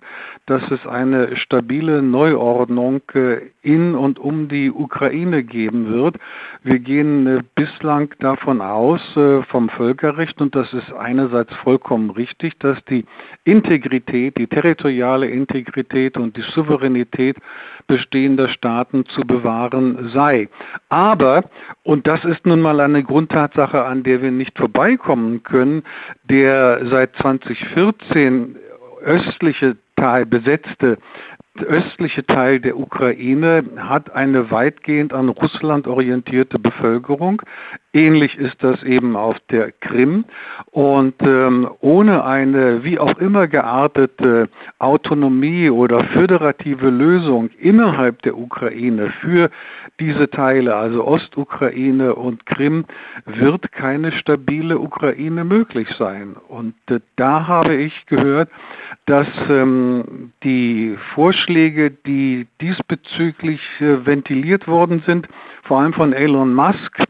dass 0.47 0.69
es 0.73 0.85
eine 0.85 1.37
stabile 1.37 2.03
Neuordnung 2.03 3.03
äh, 3.15 3.39
in 3.63 3.95
und 3.95 4.19
um 4.19 4.49
die 4.49 4.73
Ukraine 4.73 5.45
geben 5.45 5.93
wird. 5.93 6.17
Wir 6.65 6.81
gehen 6.89 7.27
äh, 7.27 7.43
bislang 7.55 8.15
davon 8.19 8.63
aus, 8.63 9.03
äh, 9.15 9.43
vom 9.43 9.69
Völkerrecht, 9.69 10.41
und 10.41 10.55
das 10.55 10.73
ist 10.73 10.91
einerseits 10.95 11.55
vollkommen 11.57 12.09
richtig, 12.09 12.59
dass 12.61 12.83
die 12.87 13.05
Integrität, 13.45 14.39
die 14.39 14.47
territoriale 14.47 15.29
Integrität 15.29 16.17
und 16.17 16.35
die 16.35 16.43
Souveränität 16.55 17.37
bestehender 17.89 18.49
Staaten 18.49 19.05
zu 19.05 19.21
bewahren 19.21 20.09
sei. 20.15 20.49
Aber, 20.89 21.45
und 21.83 22.07
das 22.07 22.25
ist 22.25 22.47
nun 22.47 22.63
mal 22.63 22.81
eine 22.81 23.05
Grundtatsache, 23.05 23.85
an 23.85 24.03
der 24.03 24.23
wir 24.23 24.31
nicht 24.31 24.57
vorbeikommen 24.57 25.43
können, 25.43 25.83
der 26.25 26.87
seit 26.87 27.15
2014 27.17 28.57
östliche 29.05 29.77
Teil 29.97 30.25
besetzte 30.25 30.97
östliche 31.63 32.25
Teil 32.25 32.61
der 32.61 32.79
Ukraine 32.79 33.65
hat 33.77 34.11
eine 34.11 34.51
weitgehend 34.51 35.13
an 35.13 35.29
Russland 35.29 35.87
orientierte 35.87 36.59
Bevölkerung. 36.59 37.43
Ähnlich 37.99 38.39
ist 38.39 38.63
das 38.63 38.81
eben 38.85 39.17
auf 39.17 39.37
der 39.51 39.73
Krim. 39.73 40.25
Und 40.71 41.17
ähm, 41.21 41.69
ohne 41.81 42.25
eine 42.25 42.85
wie 42.85 42.97
auch 42.97 43.19
immer 43.19 43.49
geartete 43.49 44.49
Autonomie 44.79 45.69
oder 45.69 46.05
föderative 46.05 46.91
Lösung 46.91 47.51
innerhalb 47.59 48.23
der 48.23 48.39
Ukraine 48.39 49.11
für 49.21 49.51
diese 49.99 50.31
Teile, 50.31 50.77
also 50.77 51.05
Ostukraine 51.05 52.15
und 52.15 52.47
Krim, 52.47 52.85
wird 53.25 53.73
keine 53.73 54.13
stabile 54.13 54.79
Ukraine 54.79 55.43
möglich 55.43 55.89
sein. 55.99 56.37
Und 56.47 56.75
äh, 56.91 57.01
da 57.17 57.49
habe 57.49 57.75
ich 57.75 58.07
gehört, 58.07 58.49
dass 59.07 59.27
ähm, 59.51 60.31
die 60.45 60.97
Vorschläge, 61.15 61.91
die 61.91 62.47
diesbezüglich 62.61 63.61
äh, 63.81 64.07
ventiliert 64.07 64.69
worden 64.69 65.03
sind, 65.05 65.27
vor 65.65 65.81
allem 65.81 65.93
von 65.93 66.13
Elon 66.13 66.55
Musk, 66.55 67.08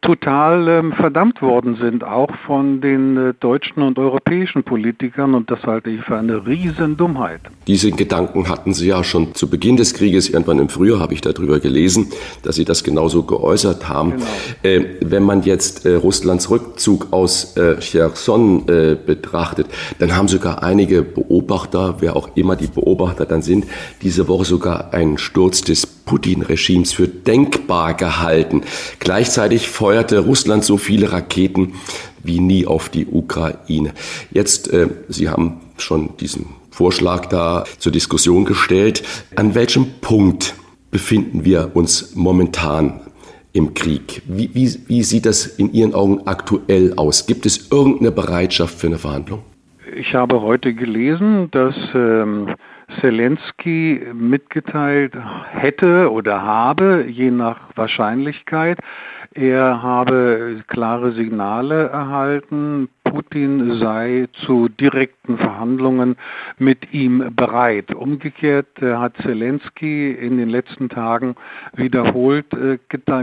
total 0.00 0.68
ähm, 0.68 0.92
verdammt 0.92 1.42
worden 1.42 1.76
sind, 1.76 2.02
auch 2.02 2.30
von 2.46 2.80
den 2.80 3.16
äh, 3.16 3.34
deutschen 3.38 3.82
und 3.82 3.98
europäischen 3.98 4.64
Politikern. 4.64 5.34
Und 5.34 5.50
das 5.50 5.62
halte 5.64 5.90
ich 5.90 6.00
für 6.02 6.16
eine 6.16 6.46
Riesendummheit. 6.46 7.40
Diese 7.66 7.90
Gedanken 7.90 8.48
hatten 8.48 8.72
Sie 8.72 8.88
ja 8.88 9.04
schon 9.04 9.34
zu 9.34 9.50
Beginn 9.50 9.76
des 9.76 9.94
Krieges, 9.94 10.30
irgendwann 10.30 10.58
im 10.58 10.68
Frühjahr 10.68 11.00
habe 11.00 11.12
ich 11.12 11.20
darüber 11.20 11.60
gelesen, 11.60 12.08
dass 12.42 12.56
Sie 12.56 12.64
das 12.64 12.84
genauso 12.84 13.24
geäußert 13.24 13.88
haben. 13.88 14.12
Genau. 14.12 14.24
Äh, 14.62 14.96
wenn 15.00 15.22
man 15.22 15.42
jetzt 15.42 15.84
äh, 15.84 15.94
Russlands 15.96 16.50
Rückzug 16.50 17.12
aus 17.12 17.56
äh, 17.56 17.78
Cherson 17.80 18.68
äh, 18.68 18.96
betrachtet, 18.96 19.66
dann 19.98 20.16
haben 20.16 20.28
sogar 20.28 20.62
einige 20.62 21.02
Beobachter, 21.02 21.96
wer 22.00 22.16
auch 22.16 22.30
immer 22.36 22.56
die 22.56 22.68
Beobachter 22.68 23.26
dann 23.26 23.42
sind, 23.42 23.66
diese 24.02 24.28
Woche 24.28 24.44
sogar 24.44 24.94
einen 24.94 25.18
Sturz 25.18 25.60
des 25.60 25.97
Putin-Regimes 26.08 26.94
für 26.94 27.06
denkbar 27.06 27.92
gehalten. 27.92 28.62
Gleichzeitig 28.98 29.68
feuerte 29.68 30.20
Russland 30.20 30.64
so 30.64 30.78
viele 30.78 31.12
Raketen 31.12 31.74
wie 32.22 32.40
nie 32.40 32.66
auf 32.66 32.88
die 32.88 33.06
Ukraine. 33.06 33.92
Jetzt, 34.30 34.72
äh, 34.72 34.88
Sie 35.08 35.28
haben 35.28 35.60
schon 35.76 36.16
diesen 36.16 36.46
Vorschlag 36.70 37.26
da 37.26 37.64
zur 37.78 37.92
Diskussion 37.92 38.46
gestellt. 38.46 39.02
An 39.36 39.54
welchem 39.54 40.00
Punkt 40.00 40.54
befinden 40.90 41.44
wir 41.44 41.72
uns 41.74 42.14
momentan 42.14 43.00
im 43.52 43.74
Krieg? 43.74 44.22
Wie, 44.26 44.50
wie, 44.54 44.74
wie 44.86 45.02
sieht 45.02 45.26
das 45.26 45.46
in 45.46 45.74
Ihren 45.74 45.92
Augen 45.94 46.22
aktuell 46.26 46.94
aus? 46.96 47.26
Gibt 47.26 47.44
es 47.44 47.70
irgendeine 47.70 48.12
Bereitschaft 48.12 48.78
für 48.78 48.86
eine 48.86 48.98
Verhandlung? 48.98 49.42
Ich 49.94 50.14
habe 50.14 50.40
heute 50.40 50.72
gelesen, 50.72 51.50
dass 51.50 51.74
ähm, 51.94 52.54
Zelensky 53.00 54.06
mitgeteilt 54.12 55.14
hätte 55.50 56.10
oder 56.10 56.42
habe, 56.42 57.04
je 57.08 57.30
nach 57.30 57.60
Wahrscheinlichkeit, 57.74 58.78
er 59.34 59.82
habe 59.82 60.62
klare 60.68 61.12
Signale 61.12 61.88
erhalten, 61.88 62.88
Putin 63.10 63.78
sei 63.78 64.28
zu 64.44 64.68
direkten 64.68 65.38
Verhandlungen 65.38 66.16
mit 66.58 66.92
ihm 66.92 67.34
bereit. 67.34 67.94
Umgekehrt 67.94 68.80
äh, 68.82 68.94
hat 68.96 69.16
Zelensky 69.22 70.12
in 70.12 70.38
den 70.38 70.48
letzten 70.48 70.88
Tagen 70.88 71.34
wiederholt 71.74 72.52
äh, 72.54 72.78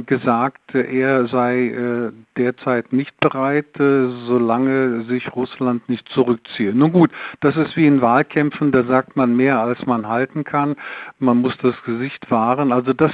gesagt, 0.05 0.73
er 0.73 1.27
sei 1.27 1.67
äh, 1.67 2.11
derzeit 2.37 2.91
nicht 2.91 3.17
bereit, 3.19 3.65
solange 3.77 5.03
sich 5.05 5.33
Russland 5.35 5.87
nicht 5.87 6.07
zurückziehe. 6.09 6.73
Nun 6.73 6.91
gut, 6.91 7.11
das 7.39 7.55
ist 7.55 7.77
wie 7.77 7.87
in 7.87 8.01
Wahlkämpfen, 8.01 8.71
da 8.71 8.83
sagt 8.83 9.15
man 9.15 9.35
mehr, 9.37 9.59
als 9.59 9.85
man 9.85 10.07
halten 10.07 10.43
kann. 10.43 10.75
Man 11.19 11.37
muss 11.37 11.57
das 11.59 11.75
Gesicht 11.83 12.29
wahren. 12.29 12.73
Also 12.73 12.91
das 12.91 13.11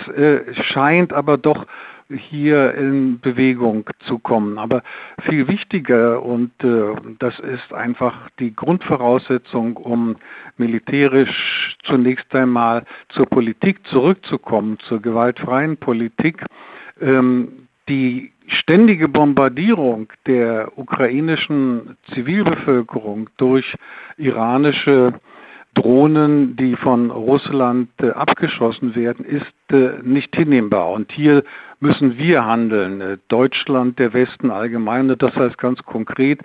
scheint 0.74 1.14
aber 1.14 1.38
doch 1.38 1.68
hier 2.16 2.74
in 2.76 3.20
Bewegung 3.20 3.90
zu 4.08 4.20
kommen. 4.20 4.58
Aber 4.58 4.84
viel 5.24 5.48
wichtiger 5.48 6.24
und 6.24 6.52
äh, 6.64 6.96
das 7.20 7.38
ist 7.40 7.74
einfach 7.74 8.30
die 8.40 8.56
Grundvoraussetzung, 8.56 9.78
um 9.78 10.16
militärisch 10.58 11.78
zunächst 11.84 12.34
einmal 12.36 12.84
zur 13.10 13.26
Politik 13.26 13.86
zurückzukommen, 13.88 14.78
zur 14.80 15.02
gewaltfreien 15.02 15.78
Politik. 15.78 16.44
Ähm, 17.02 17.68
die 17.90 18.32
ständige 18.48 19.08
Bombardierung 19.08 20.08
der 20.28 20.78
ukrainischen 20.78 21.98
Zivilbevölkerung 22.14 23.30
durch 23.38 23.76
iranische 24.18 25.14
Drohnen, 25.74 26.56
die 26.58 26.76
von 26.76 27.12
Russland 27.12 27.90
äh, 28.02 28.10
abgeschossen 28.10 28.94
werden, 28.96 29.26
ist 29.26 29.52
nicht 30.04 30.36
hinnehmbar. 30.36 30.92
Und 30.92 31.12
hier 31.12 31.44
müssen 31.82 32.18
wir 32.18 32.46
handeln. 32.46 33.02
Äh, 33.02 33.18
Deutschland, 33.28 34.00
der 34.00 34.14
Westen 34.14 34.52
allgemein, 34.52 35.14
das 35.18 35.36
heißt 35.36 35.58
ganz 35.58 35.84
konkret, 35.84 36.40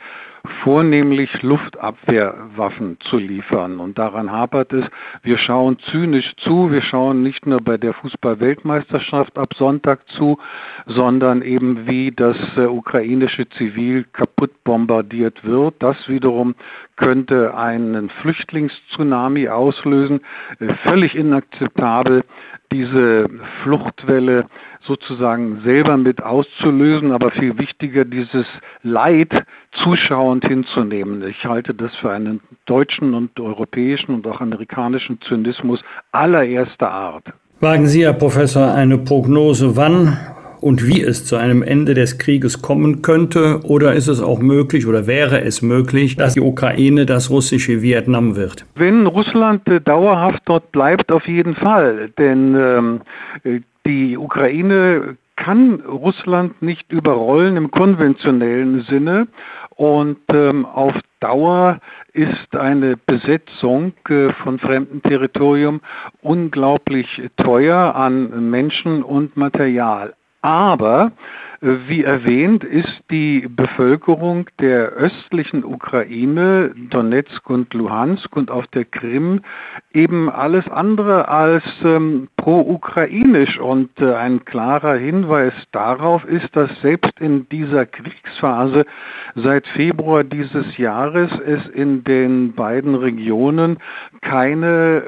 vornehmlich 0.63 1.43
Luftabwehrwaffen 1.43 2.99
zu 3.01 3.19
liefern. 3.19 3.79
Und 3.79 3.99
daran 3.99 4.31
hapert 4.33 4.73
es. 4.73 4.85
Wir 5.23 5.39
schauen 5.39 5.79
zynisch 5.91 6.35
zu. 6.37 6.71
Wir 6.71 6.83
schauen 6.83 7.23
nicht 7.23 7.47
nur 7.47 7.61
bei 7.61 7.77
der 7.77 7.93
Fußball-Weltmeisterschaft 7.95 9.37
ab 9.39 9.55
Sonntag 9.55 10.09
zu, 10.11 10.39
sondern 10.87 11.43
eben 11.43 11.87
wie 11.87 12.13
das 12.13 12.37
äh, 12.57 12.67
ukrainische 12.67 13.49
Zivil 13.51 14.05
kaputt 14.13 14.53
bombardiert 14.65 15.45
wird. 15.45 15.75
Das 15.81 16.09
wiederum 16.09 16.55
könnte 16.97 17.55
einen 17.55 18.09
Flüchtlingstsunami 18.09 19.49
auslösen. 19.49 20.21
Äh, 20.61 20.73
völlig 20.85 21.15
inakzeptabel 21.15 22.25
diese 22.73 23.29
Fluchtwelle 23.63 24.47
sozusagen 24.87 25.61
selber 25.65 25.97
mit 25.97 26.23
auszulösen, 26.23 27.13
aber 27.13 27.31
viel 27.31 27.59
wichtiger, 27.59 28.05
dieses 28.05 28.47
Leid 28.83 29.45
zuschauend 29.83 30.47
hinzunehmen. 30.47 31.27
Ich 31.29 31.45
halte 31.45 31.75
das 31.75 31.95
für 31.97 32.11
einen 32.11 32.41
deutschen 32.67 33.15
und 33.15 33.39
europäischen 33.41 34.15
und 34.15 34.27
auch 34.27 34.41
amerikanischen 34.41 35.21
Zynismus 35.23 35.81
allererster 36.13 36.91
Art. 36.91 37.25
Wagen 37.61 37.87
Sie, 37.87 38.05
Herr 38.05 38.13
Professor, 38.13 38.75
eine 38.75 38.99
Prognose, 38.99 39.77
wann 39.77 40.17
und 40.67 40.85
wie 40.85 41.01
es 41.01 41.25
zu 41.25 41.37
einem 41.37 41.63
Ende 41.63 41.95
des 41.95 42.19
Krieges 42.19 42.61
kommen 42.61 43.01
könnte? 43.01 43.61
Oder 43.63 43.93
ist 43.93 44.09
es 44.09 44.21
auch 44.21 44.41
möglich 44.41 44.89
oder 44.89 45.07
wäre 45.07 45.41
es 45.43 45.63
möglich, 45.63 46.17
dass 46.17 46.35
die 46.35 46.41
Ukraine 46.41 47.07
das 47.07 47.31
russische 47.31 47.83
Vietnam 47.83 48.35
wird? 48.35 48.67
Wenn 48.75 49.07
Russland 49.07 49.69
äh, 49.69 49.81
dauerhaft 49.81 50.43
dort 50.47 50.73
bleibt, 50.73 51.13
auf 51.13 51.29
jeden 51.29 51.55
Fall. 51.55 52.11
Denn 52.19 52.57
ähm, 52.57 53.63
die 53.87 54.19
Ukraine 54.19 55.17
kann 55.37 55.83
Russland 55.83 56.61
nicht 56.61 56.91
überrollen 56.91 57.57
im 57.57 57.71
konventionellen 57.71 58.83
Sinne. 58.89 59.29
Und 59.77 60.19
ähm, 60.33 60.67
auf 60.67 60.95
Dauer 61.21 61.79
ist 62.13 62.57
eine 62.57 62.97
Besetzung 62.97 63.93
äh, 64.09 64.33
von 64.43 64.59
fremdem 64.59 65.01
Territorium 65.03 65.81
unglaublich 66.23 67.23
teuer 67.37 67.95
an 67.95 68.51
Menschen 68.51 69.05
und 69.05 69.37
Material. 69.37 70.15
Aber 70.43 71.13
wie 71.61 72.05
erwähnt 72.05 72.65
ist 72.65 73.03
die 73.11 73.49
Bevölkerung 73.49 74.47
der 74.61 74.91
östlichen 74.91 75.65
Ukraine, 75.65 76.73
Donetsk 76.91 77.49
und 77.49 77.73
Luhansk 77.73 78.37
und 78.37 78.51
auf 78.51 78.67
der 78.69 78.85
Krim 78.85 79.41
eben 79.93 80.29
alles 80.29 80.69
andere 80.69 81.29
als 81.29 81.65
ähm, 81.83 82.29
pro-ukrainisch. 82.37 83.59
Und 83.59 83.91
äh, 84.01 84.15
ein 84.15 84.45
klarer 84.45 84.97
Hinweis 84.97 85.55
darauf 85.73 86.25
ist, 86.27 86.55
dass 86.55 86.71
selbst 86.83 87.19
in 87.21 87.49
dieser 87.49 87.87
Kriegsphase 87.87 88.85
seit 89.35 89.67
Februar 89.69 90.25
dieses 90.25 90.77
Jahres 90.77 91.31
es 91.41 91.67
in 91.69 92.05
den 92.05 92.53
beiden 92.53 92.95
Regionen 92.95 93.79
keine 94.21 95.03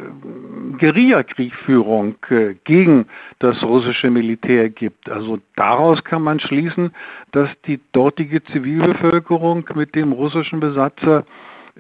Guerillakriegführung 0.79 2.17
äh, 2.31 2.55
gegen 2.65 3.07
das 3.39 3.63
russische 3.63 4.11
Militär 4.11 4.69
gibt. 4.69 5.11
Also 5.11 5.39
daraus 5.57 6.03
kann 6.05 6.23
man 6.23 6.38
schließen, 6.41 6.93
dass 7.33 7.49
die 7.67 7.81
dortige 7.93 8.43
Zivilbevölkerung 8.45 9.69
mit 9.75 9.95
dem 9.95 10.13
russischen 10.13 10.61
Besatzer 10.61 11.25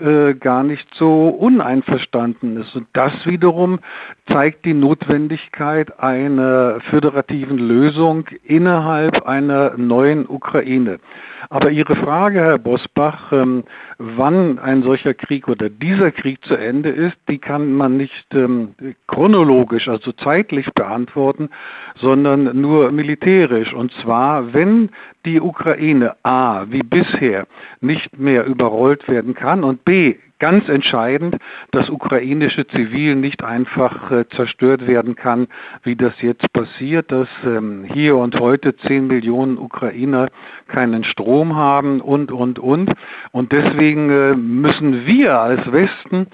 äh, 0.00 0.34
gar 0.34 0.62
nicht 0.62 0.86
so 0.94 1.28
uneinverstanden 1.28 2.56
ist. 2.60 2.74
Und 2.76 2.86
das 2.92 3.12
wiederum 3.26 3.80
zeigt 4.30 4.64
die 4.64 4.74
Notwendigkeit 4.74 5.98
einer 6.00 6.80
föderativen 6.90 7.58
Lösung 7.58 8.26
innerhalb 8.44 9.22
einer 9.26 9.76
neuen 9.76 10.28
Ukraine. 10.28 10.98
Aber 11.50 11.70
Ihre 11.70 11.96
Frage, 11.96 12.40
Herr 12.40 12.58
Bosbach, 12.58 13.32
ähm, 13.32 13.64
wann 13.98 14.58
ein 14.58 14.82
solcher 14.82 15.14
Krieg 15.14 15.48
oder 15.48 15.70
dieser 15.70 16.10
Krieg 16.10 16.44
zu 16.44 16.54
Ende 16.54 16.90
ist, 16.90 17.16
die 17.28 17.38
kann 17.38 17.72
man 17.72 17.96
nicht 17.96 18.26
ähm, 18.34 18.74
chronologisch, 19.06 19.88
also 19.88 20.12
zeitlich 20.12 20.70
beantworten, 20.74 21.48
sondern 21.96 22.60
nur 22.60 22.90
militärisch. 22.92 23.72
Und 23.72 23.92
zwar, 24.02 24.52
wenn 24.52 24.90
die 25.24 25.40
Ukraine 25.40 26.16
A 26.22 26.66
wie 26.68 26.82
bisher 26.82 27.46
nicht 27.80 28.18
mehr 28.18 28.44
überrollt 28.44 29.08
werden 29.08 29.34
kann 29.34 29.64
und 29.64 29.84
be 29.88 30.27
ganz 30.38 30.68
entscheidend, 30.68 31.36
das 31.72 31.90
ukrainische 31.90 32.66
Zivil 32.66 33.16
nicht 33.16 33.42
einfach 33.42 34.10
äh, 34.10 34.28
zerstört 34.28 34.86
werden 34.86 35.16
kann, 35.16 35.48
wie 35.82 35.96
das 35.96 36.14
jetzt 36.20 36.52
passiert, 36.52 37.10
dass 37.10 37.28
ähm, 37.44 37.84
hier 37.92 38.16
und 38.16 38.38
heute 38.38 38.76
zehn 38.76 39.06
Millionen 39.06 39.58
Ukrainer 39.58 40.28
keinen 40.68 41.02
Strom 41.04 41.56
haben 41.56 42.00
und, 42.00 42.30
und, 42.30 42.58
und. 42.58 42.92
Und 43.32 43.52
deswegen 43.52 44.10
äh, 44.10 44.34
müssen 44.34 45.06
wir 45.06 45.40
als 45.40 45.72
Westen, 45.72 46.28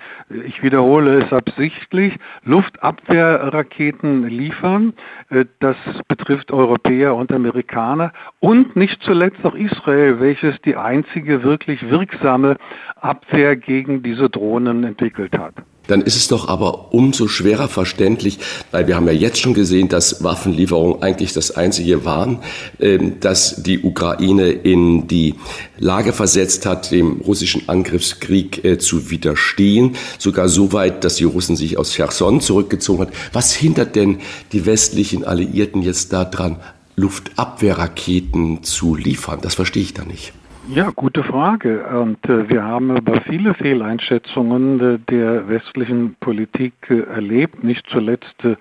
ich 0.47 0.63
wiederhole 0.63 1.23
es 1.23 1.33
absichtlich, 1.33 2.17
Luftabwehrraketen 2.45 4.29
liefern. 4.29 4.95
Äh, 5.31 5.47
das 5.61 5.77
betrifft 6.09 6.53
Europäer 6.53 7.15
und 7.15 7.33
Amerikaner 7.33 8.13
und 8.41 8.77
nicht 8.77 9.03
zuletzt 9.03 9.45
auch 9.45 9.55
Israel, 9.55 10.21
welches 10.21 10.61
die 10.63 10.77
einzige 10.77 11.43
wirklich 11.43 11.89
wirksame 11.89 12.57
Abwehr 12.97 13.57
gegen 13.57 13.94
diese 14.03 14.29
Drohnen 14.31 14.85
entwickelt 14.85 15.37
hat 15.37 15.55
dann 15.87 16.01
ist 16.01 16.17
es 16.17 16.29
doch 16.29 16.49
aber 16.49 16.95
umso 16.95 17.29
schwerer 17.29 17.69
verständlich, 17.69 18.39
weil 18.71 18.87
wir 18.87 18.97
haben 18.97 19.07
ja 19.07 19.13
jetzt 19.13 19.41
schon 19.41 19.55
gesehen, 19.55 19.89
dass 19.89 20.25
Waffenlieferungen 20.25 21.03
eigentlich 21.03 21.33
das 21.33 21.51
Einzige 21.51 22.05
waren, 22.05 22.39
ähm, 22.81 23.21
das 23.21 23.63
die 23.63 23.81
Ukraine 23.81 24.51
in 24.51 25.07
die 25.09 25.35
Lage 25.79 26.13
versetzt 26.13 26.67
hat, 26.67 26.91
dem 26.91 27.21
russischen 27.21 27.69
Angriffskrieg 27.69 28.65
äh, 28.65 28.79
zu 28.79 29.11
widerstehen. 29.11 29.97
Sogar 30.19 30.49
so 30.49 30.73
weit, 30.73 31.05
dass 31.05 31.17
die 31.17 31.25
Russen 31.25 31.57
sich 31.57 31.79
aus 31.79 31.93
Cherson 31.93 32.41
zurückgezogen 32.41 33.03
hat. 33.03 33.13
Was 33.33 33.53
hindert 33.53 33.97
denn 33.97 34.19
die 34.53 34.67
westlichen 34.67 35.25
Alliierten 35.25 35.83
jetzt 35.83 36.13
daran, 36.13 36.57
Luftabwehrraketen 36.97 38.63
zu 38.63 38.95
liefern? 38.95 39.41
Das 39.43 39.55
verstehe 39.55 39.83
ich 39.83 39.95
da 39.95 40.05
nicht. 40.05 40.33
Ja, 40.69 40.91
gute 40.91 41.23
Frage. 41.23 41.87
Und 41.87 42.25
äh, 42.25 42.49
wir 42.49 42.65
haben 42.65 42.91
aber 42.91 43.21
viele 43.23 43.53
Fehleinschätzungen 43.53 44.81
äh, 44.81 44.99
der 45.11 45.47
westlichen 45.47 46.17
Politik 46.21 46.73
äh, 46.89 47.01
erlebt, 47.01 47.63
nicht 47.63 47.87
zuletzt 47.91 48.35
äh, 48.45 48.57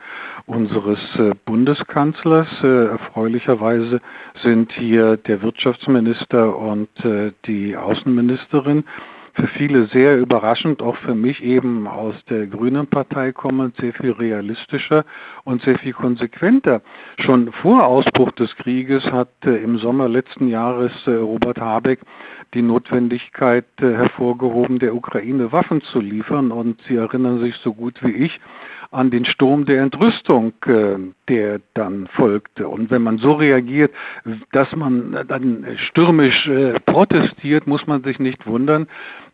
unseres 0.46 1.00
äh, 1.18 1.32
Bundeskanzlers. 1.46 2.50
Äh, 2.62 2.88
erfreulicherweise 2.88 4.02
sind 4.42 4.74
hier 4.74 5.16
der 5.16 5.42
Wirtschaftsminister 5.42 6.58
und 6.58 6.89
die 7.46 7.78
Außenministerin 7.78 8.84
für 9.34 9.48
viele 9.48 9.88
sehr 9.88 10.17
überraschend, 10.17 10.82
auch 10.82 10.96
für 10.98 11.15
mich 11.15 11.43
eben 11.43 11.88
aus 11.88 12.15
der 12.30 12.46
Grünen 12.48 12.88
Partei 12.88 13.32
kommend, 13.32 13.76
sehr 13.78 13.93
viel 13.93 14.12
realistischer 14.12 15.06
und 15.43 15.62
sehr 15.63 15.80
viel 15.80 15.93
konsequenter. 15.93 16.82
Schon 17.19 17.52
vor 17.52 17.86
Ausbruch 17.86 18.32
des 18.34 18.56
Krieges 18.58 19.04
hat 19.06 19.30
im 19.43 19.78
Sommer 19.80 20.08
letzten 20.08 20.48
Jahres 20.48 20.91
äh, 21.08 21.12
Robert 21.12 21.60
Habeck 21.60 22.00
die 22.54 22.62
Notwendigkeit 22.62 23.65
äh, 23.82 23.93
hervorgehoben, 23.93 24.78
der 24.78 24.96
Ukraine 24.96 25.52
Waffen 25.52 25.82
zu 25.82 26.00
liefern. 26.00 26.52
Und 26.52 26.80
Sie 26.88 26.96
erinnern 26.96 27.39
sich 27.39 27.56
so 27.58 27.74
gut 27.74 28.04
wie 28.04 28.12
ich 28.12 28.39
an 28.94 29.12
den 29.12 29.26
Sturm 29.26 29.66
der 29.66 29.82
Entrüstung, 29.82 30.54
äh, 30.66 30.96
der 31.28 31.60
dann 31.74 32.08
folgte. 32.16 32.68
Und 32.68 32.92
wenn 32.92 33.02
man 33.02 33.18
so 33.18 33.34
reagiert, 33.34 33.92
dass 34.52 34.74
man 34.76 35.26
dann 35.28 35.66
stürmisch 35.90 36.48
äh, 36.48 36.80
protestiert, 36.80 37.68
muss 37.68 37.88
man 37.88 38.04
sich 38.04 38.20
nicht 38.20 38.46
wundern, 38.46 38.88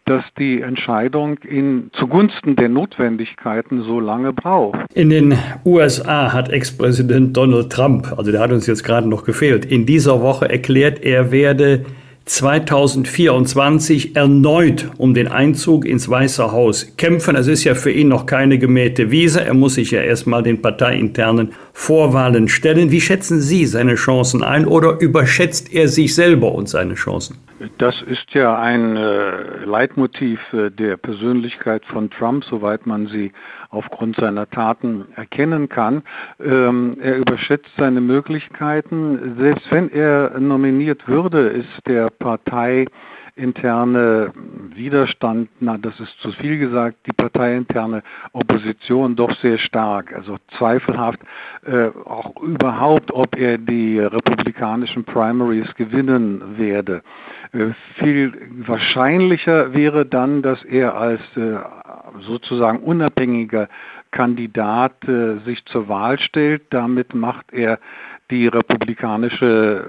dass 0.05 0.23
die 0.39 0.61
Entscheidung 0.61 1.37
in, 1.39 1.91
zugunsten 1.93 2.55
der 2.55 2.69
Notwendigkeiten 2.69 3.83
so 3.83 3.99
lange 3.99 4.33
braucht. 4.33 4.79
In 4.95 5.11
den 5.11 5.37
USA 5.65 6.33
hat 6.33 6.49
Ex-Präsident 6.49 7.37
Donald 7.37 7.71
Trump, 7.71 8.11
also 8.17 8.31
der 8.31 8.41
hat 8.41 8.51
uns 8.51 8.65
jetzt 8.65 8.83
gerade 8.83 9.07
noch 9.07 9.23
gefehlt, 9.23 9.65
in 9.65 9.85
dieser 9.85 10.21
Woche 10.21 10.49
erklärt, 10.49 11.03
er 11.03 11.31
werde 11.31 11.85
2024 12.29 14.15
erneut 14.15 14.91
um 14.97 15.15
den 15.15 15.27
Einzug 15.27 15.83
ins 15.83 16.07
Weiße 16.07 16.51
Haus 16.51 16.95
kämpfen. 16.95 17.35
Es 17.35 17.47
ist 17.47 17.63
ja 17.63 17.73
für 17.73 17.89
ihn 17.89 18.07
noch 18.07 18.27
keine 18.27 18.59
gemähte 18.59 19.09
Wiese. 19.09 19.43
Er 19.43 19.55
muss 19.55 19.73
sich 19.73 19.89
ja 19.89 20.01
erstmal 20.01 20.43
den 20.43 20.61
parteiinternen 20.61 21.53
Vorwahlen 21.73 22.47
stellen. 22.47 22.91
Wie 22.91 23.01
schätzen 23.01 23.41
Sie 23.41 23.65
seine 23.65 23.95
Chancen 23.95 24.43
ein 24.43 24.67
oder 24.67 24.99
überschätzt 24.99 25.73
er 25.73 25.87
sich 25.87 26.13
selber 26.13 26.51
und 26.53 26.69
seine 26.69 26.93
Chancen? 26.93 27.37
Das 27.79 27.95
ist 28.03 28.31
ja 28.33 28.57
ein 28.59 28.95
äh, 28.95 29.65
Leitmotiv 29.65 30.39
äh, 30.53 30.69
der 30.69 30.97
Persönlichkeit 30.97 31.83
von 31.85 32.11
Trump, 32.11 32.45
soweit 32.45 32.85
man 32.85 33.07
sie 33.07 33.31
aufgrund 33.69 34.15
seiner 34.15 34.49
Taten 34.49 35.05
erkennen 35.15 35.69
kann. 35.69 36.03
Ähm, 36.39 36.97
er 37.01 37.17
überschätzt 37.17 37.69
seine 37.77 38.01
Möglichkeiten. 38.01 39.35
Selbst 39.37 39.71
wenn 39.71 39.91
er 39.91 40.39
nominiert 40.39 41.07
würde, 41.07 41.47
ist 41.49 41.87
der 41.87 42.09
Partei 42.09 42.85
interne 43.39 44.31
Widerstand, 44.75 45.49
na, 45.59 45.77
das 45.77 45.99
ist 45.99 46.19
zu 46.19 46.31
viel 46.33 46.59
gesagt, 46.59 46.97
die 47.07 47.13
parteiinterne 47.13 48.03
Opposition 48.33 49.15
doch 49.15 49.33
sehr 49.37 49.57
stark. 49.57 50.13
Also 50.13 50.37
zweifelhaft 50.57 51.19
äh, 51.65 51.87
auch 52.05 52.39
überhaupt, 52.41 53.11
ob 53.11 53.37
er 53.37 53.57
die 53.57 53.99
republikanischen 53.99 55.03
Primaries 55.05 55.73
gewinnen 55.75 56.57
werde. 56.57 57.01
Äh, 57.53 57.71
viel 57.95 58.33
wahrscheinlicher 58.67 59.73
wäre 59.73 60.05
dann, 60.05 60.41
dass 60.41 60.63
er 60.65 60.95
als 60.95 61.21
äh, 61.35 61.57
sozusagen 62.19 62.79
unabhängiger 62.79 63.67
Kandidat 64.11 65.07
äh, 65.07 65.37
sich 65.45 65.63
zur 65.65 65.87
Wahl 65.87 66.19
stellt. 66.19 66.63
Damit 66.71 67.13
macht 67.13 67.53
er 67.53 67.79
die 68.31 68.47
republikanische 68.47 69.85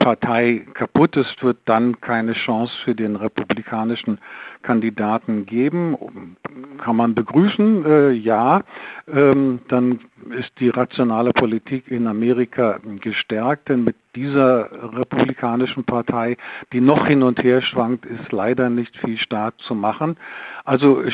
Partei 0.00 0.66
kaputt 0.72 1.14
ist, 1.16 1.42
wird 1.44 1.58
dann 1.66 2.00
keine 2.00 2.32
Chance 2.32 2.72
für 2.84 2.94
den 2.94 3.16
republikanischen 3.16 4.18
Kandidaten 4.62 5.44
geben. 5.44 6.36
Kann 6.82 6.96
man 6.96 7.14
begrüßen, 7.14 7.84
äh, 7.84 8.10
ja. 8.10 8.62
Ähm, 9.06 9.60
dann 9.68 10.00
ist 10.38 10.50
die 10.58 10.70
rationale 10.70 11.32
Politik 11.32 11.90
in 11.90 12.06
Amerika 12.06 12.80
gestärkt, 13.00 13.68
denn 13.68 13.84
mit 13.84 13.96
dieser 14.16 14.70
republikanischen 14.96 15.84
Partei, 15.84 16.36
die 16.72 16.80
noch 16.80 17.06
hin 17.06 17.22
und 17.22 17.42
her 17.42 17.60
schwankt, 17.60 18.06
ist 18.06 18.32
leider 18.32 18.70
nicht 18.70 18.96
viel 18.98 19.18
Staat 19.18 19.54
zu 19.58 19.74
machen. 19.74 20.16
Also 20.64 21.04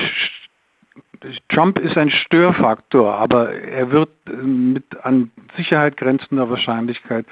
Trump 1.49 1.79
ist 1.79 1.97
ein 1.97 2.11
Störfaktor, 2.11 3.15
aber 3.15 3.53
er 3.53 3.91
wird 3.91 4.11
mit 4.27 4.85
an 5.03 5.31
Sicherheit 5.57 5.97
grenzender 5.97 6.49
Wahrscheinlichkeit 6.49 7.27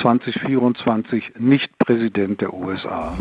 2024 0.00 1.32
nicht 1.38 1.78
Präsident 1.78 2.40
der 2.40 2.52
USA. 2.52 3.16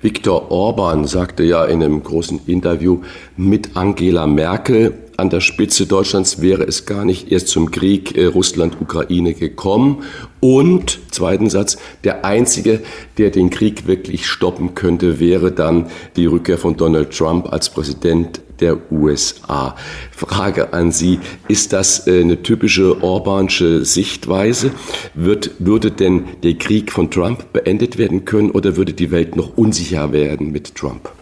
Viktor 0.00 0.50
Orban 0.50 1.06
sagte 1.06 1.42
ja 1.44 1.64
in 1.64 1.82
einem 1.82 2.02
großen 2.02 2.40
Interview, 2.46 3.02
mit 3.36 3.76
Angela 3.76 4.26
Merkel 4.26 4.94
an 5.22 5.30
der 5.30 5.40
Spitze 5.40 5.86
Deutschlands 5.86 6.42
wäre 6.42 6.64
es 6.64 6.84
gar 6.84 7.04
nicht 7.04 7.30
erst 7.30 7.46
zum 7.46 7.70
Krieg 7.70 8.18
äh, 8.18 8.24
Russland-Ukraine 8.24 9.34
gekommen. 9.34 10.02
Und, 10.40 10.98
zweiten 11.12 11.48
Satz, 11.48 11.78
der 12.02 12.24
Einzige, 12.24 12.80
der 13.18 13.30
den 13.30 13.48
Krieg 13.48 13.86
wirklich 13.86 14.26
stoppen 14.26 14.74
könnte, 14.74 15.20
wäre 15.20 15.52
dann 15.52 15.86
die 16.16 16.26
Rückkehr 16.26 16.58
von 16.58 16.76
Donald 16.76 17.16
Trump 17.16 17.52
als 17.52 17.70
Präsident 17.70 18.40
der 18.58 18.78
USA. 18.90 19.76
Frage 20.10 20.72
an 20.72 20.90
Sie, 20.90 21.20
ist 21.46 21.72
das 21.72 22.08
äh, 22.08 22.20
eine 22.20 22.42
typische 22.42 23.00
Orbansche 23.00 23.84
Sichtweise? 23.84 24.72
Wird, 25.14 25.52
würde 25.60 25.92
denn 25.92 26.24
der 26.42 26.54
Krieg 26.54 26.90
von 26.90 27.12
Trump 27.12 27.52
beendet 27.52 27.96
werden 27.96 28.24
können 28.24 28.50
oder 28.50 28.76
würde 28.76 28.92
die 28.92 29.12
Welt 29.12 29.36
noch 29.36 29.56
unsicher 29.56 30.10
werden 30.10 30.50
mit 30.50 30.74
Trump? 30.74 31.12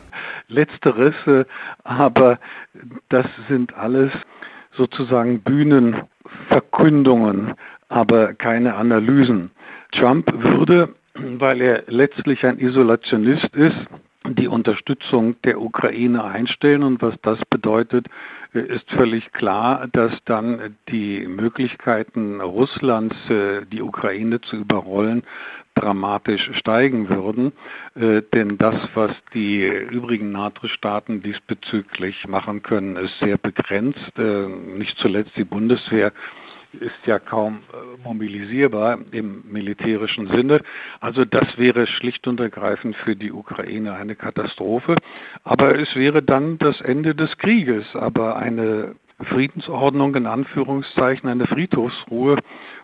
Letzteres, 0.51 1.15
äh, 1.27 1.47
aber 1.85 2.39
das 3.09 3.25
sind 3.49 3.75
alles 3.75 4.13
sozusagen 4.73 5.41
Bühnenverkündungen, 5.41 7.55
aber 7.89 8.35
keine 8.35 8.75
Analysen. 8.75 9.51
Trump 9.93 10.31
würde, 10.33 10.95
weil 11.15 11.61
er 11.61 11.85
letztlich 11.89 12.45
ein 12.47 12.59
Isolationist 12.59 13.55
ist, 13.57 13.77
die 14.29 14.49
Unterstützung 14.49 15.41
der 15.43 15.61
Ukraine 15.61 16.25
einstellen. 16.25 16.83
Und 16.83 17.03
was 17.03 17.15
das 17.23 17.39
bedeutet, 17.49 18.07
ist 18.53 18.91
völlig 18.91 19.33
klar, 19.33 19.89
dass 19.93 20.13
dann 20.25 20.77
die 20.89 21.27
Möglichkeiten 21.27 22.41
Russlands, 22.41 23.17
äh, 23.31 23.65
die 23.71 23.83
Ukraine 23.83 24.41
zu 24.41 24.57
überrollen, 24.57 25.23
dramatisch 25.81 26.51
steigen 26.55 27.09
würden. 27.09 27.53
Äh, 27.95 28.23
denn 28.35 28.59
das, 28.59 28.77
was 28.95 29.13
die 29.35 29.67
übrigen 29.67 30.33
NATO-Staaten 30.33 31.23
diesbezüglich 31.23 32.27
machen 32.29 32.63
können, 32.63 32.97
ist 32.97 33.19
sehr 33.19 33.39
begrenzt. 33.39 34.13
Äh, 34.19 34.47
nicht 34.47 34.97
zuletzt 34.99 35.37
die 35.37 35.45
Bundeswehr 35.45 36.13
ist 36.73 37.05
ja 37.05 37.19
kaum 37.19 37.63
äh, 37.73 38.03
mobilisierbar 38.05 38.99
im 39.11 39.43
militärischen 39.51 40.29
Sinne. 40.29 40.61
Also 41.01 41.25
das 41.25 41.59
wäre 41.59 41.87
schlicht 41.87 42.27
und 42.29 42.39
ergreifend 42.39 42.95
für 42.97 43.17
die 43.17 43.33
Ukraine 43.33 43.95
eine 43.95 44.15
Katastrophe. 44.15 44.97
Aber 45.43 45.77
es 45.77 45.95
wäre 45.97 46.23
dann 46.23 46.59
das 46.59 46.81
Ende 46.81 47.15
des 47.15 47.37
Krieges. 47.39 47.85
Aber 47.95 48.37
eine 48.37 48.95
Friedensordnung 49.25 50.15
in 50.15 50.27
Anführungszeichen, 50.27 51.29
eine 51.29 51.47
Friedhofsruhe 51.47 52.39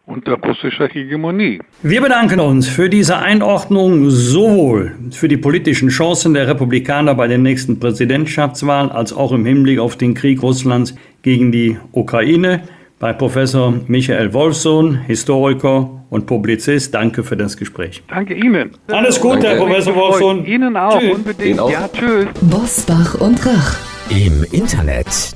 unter 0.06 0.34
russischer 0.34 0.88
Hegemonie. 0.88 1.60
Wir 1.82 2.00
bedanken 2.00 2.38
uns 2.38 2.68
für 2.68 2.88
diese 2.88 3.18
Einordnung 3.18 4.08
sowohl 4.10 4.92
für 5.10 5.28
die 5.28 5.36
politischen 5.36 5.88
Chancen 5.88 6.34
der 6.34 6.46
Republikaner 6.46 7.14
bei 7.14 7.26
der 7.26 7.38
nächsten 7.38 7.80
Präsidentschaftswahl 7.80 8.90
als 8.90 9.12
auch 9.12 9.32
im 9.32 9.44
Hinblick 9.44 9.80
auf 9.80 9.96
den 9.96 10.14
Krieg 10.14 10.42
Russlands 10.42 10.94
gegen 11.22 11.50
die 11.50 11.76
Ukraine 11.92 12.62
bei 12.98 13.12
Professor 13.12 13.74
Michael 13.88 14.32
Wolfsohn, 14.32 14.94
Historiker 15.06 15.90
und 16.08 16.26
Publizist. 16.26 16.94
Danke 16.94 17.24
für 17.24 17.36
das 17.36 17.56
Gespräch. 17.56 18.02
Danke 18.08 18.34
Ihnen. 18.34 18.70
Alles 18.86 19.20
Gute, 19.20 19.40
Danke. 19.40 19.48
Herr 19.48 19.56
Professor 19.56 19.94
Wolfsohn. 19.94 20.46
Ihnen 20.46 20.76
auch, 20.76 20.98
tschüss. 20.98 21.14
unbedingt. 21.14 21.50
Ihnen 21.50 21.58
auch. 21.58 21.70
Ja, 21.70 21.88
tschüss. 21.92 22.26
Bosbach 22.40 23.20
und 23.20 23.44
Rach. 23.44 23.78
Im 24.08 24.44
Internet 24.52 25.35